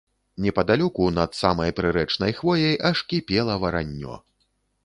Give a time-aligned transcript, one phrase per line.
[0.45, 4.19] Непадалёку, над самай прырэчнай хвояй, аж кіпела вараннё.